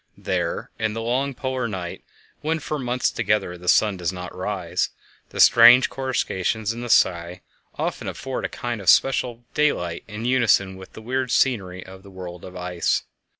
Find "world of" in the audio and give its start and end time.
12.09-12.55